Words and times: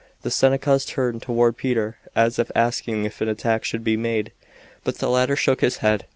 The 0.23 0.31
Senecas 0.31 0.83
turned 0.85 1.21
toward 1.21 1.57
Peter 1.57 1.97
as 2.15 2.39
if 2.39 2.49
asking 2.55 3.03
if 3.05 3.21
an 3.21 3.29
attack 3.29 3.63
should 3.63 3.83
be 3.83 3.95
made, 3.97 4.31
but 4.83 4.97
the 4.97 5.11
latter 5.11 5.35
shook 5.35 5.61
his 5.61 5.77
head. 5.77 6.07